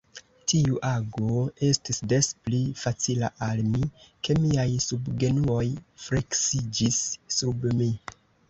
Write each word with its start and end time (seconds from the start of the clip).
Tiu 0.51 0.77
ago 0.91 1.41
estis 1.67 2.01
des 2.13 2.29
pli 2.47 2.61
facila 2.85 3.29
al 3.49 3.61
mi, 3.75 3.83
ke 4.29 4.39
miaj 4.47 4.67
subgenuoj 4.87 5.65
fleksiĝis 6.07 7.03
sub 7.39 7.71
mi. 7.83 7.93